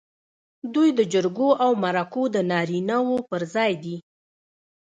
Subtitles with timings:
[0.73, 3.95] دوی د جرګو او مرکو د نارینه و پر ځای دي.